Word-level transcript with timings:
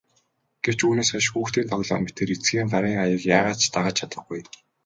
Гэвч 0.63 0.79
үүнээс 0.87 1.09
хойш 1.11 1.27
хүүхдийн 1.31 1.69
тоглоом 1.71 2.01
мэтээр 2.03 2.33
эцгийн 2.35 2.69
гарын 2.73 2.95
аяыг 3.03 3.21
яагаад 3.37 3.59
ч 3.61 3.65
дагаж 3.75 3.95
чадахгүй. 3.99 4.41